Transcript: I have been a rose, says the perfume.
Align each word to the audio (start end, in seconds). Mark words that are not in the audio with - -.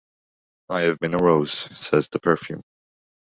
I 0.69 0.81
have 0.81 0.97
been 0.97 1.13
a 1.13 1.19
rose, 1.21 1.51
says 1.79 2.07
the 2.07 2.17
perfume. 2.19 2.63